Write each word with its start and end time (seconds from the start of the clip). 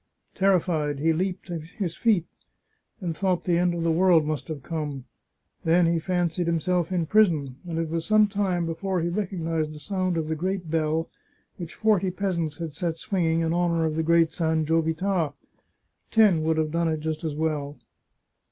Terrified, 0.33 0.97
he 0.97 1.13
leaped 1.13 1.45
to 1.45 1.59
his 1.59 1.95
feet, 1.95 2.25
and 3.01 3.15
thought 3.15 3.43
the 3.43 3.59
end 3.59 3.75
of 3.75 3.83
the 3.83 3.91
world 3.91 4.25
must 4.25 4.47
have 4.47 4.63
come. 4.63 5.05
Then 5.63 5.85
he 5.85 5.99
fancied 5.99 6.47
himself 6.47 6.91
in 6.91 7.05
prison, 7.05 7.57
and 7.67 7.77
it 7.77 7.87
was 7.87 8.03
some 8.03 8.25
time 8.27 8.65
before 8.65 8.99
he 9.01 9.09
recognised 9.09 9.73
the 9.73 9.79
sound 9.79 10.17
of 10.17 10.27
the 10.27 10.35
great 10.35 10.71
bell 10.71 11.11
which 11.57 11.75
forty 11.75 12.09
peasants 12.09 12.57
had 12.57 12.73
set 12.73 12.97
swinging 12.97 13.41
in 13.41 13.53
honour 13.53 13.85
of 13.85 13.95
the 13.95 14.01
great 14.01 14.31
San 14.31 14.65
Giovita. 14.65 15.33
Ten 16.09 16.41
would 16.41 16.57
have 16.57 16.71
done 16.71 16.87
it 16.87 16.99
just 17.01 17.23
as 17.23 17.35
well. 17.35 17.77